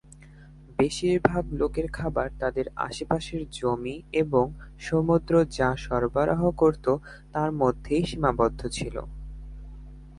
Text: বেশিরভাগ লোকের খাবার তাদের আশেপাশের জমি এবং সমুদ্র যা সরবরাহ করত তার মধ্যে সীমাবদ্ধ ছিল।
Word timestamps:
বেশিরভাগ 0.79 1.43
লোকের 1.51 1.87
খাবার 1.91 2.27
তাদের 2.39 2.65
আশেপাশের 2.87 3.41
জমি 3.51 3.95
এবং 4.13 4.45
সমুদ্র 4.79 5.33
যা 5.57 5.69
সরবরাহ 5.77 6.41
করত 6.51 6.85
তার 7.31 7.49
মধ্যে 7.51 7.95
সীমাবদ্ধ 8.05 8.61
ছিল। 8.67 8.95